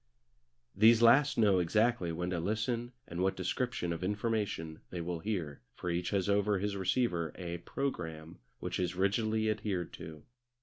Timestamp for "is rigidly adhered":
8.79-9.93